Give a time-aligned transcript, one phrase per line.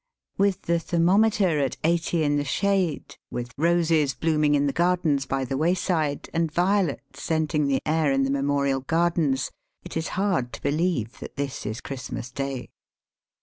[0.35, 5.45] With the thermometer at eighty in the shade^ with roses blooming in the gardens by
[5.45, 9.51] the wayside, and violets scenting the air in the Memorial Gardens,
[9.83, 12.71] it is hard to believe that this is Christmas Day.